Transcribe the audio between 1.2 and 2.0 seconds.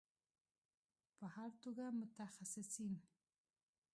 هر توګه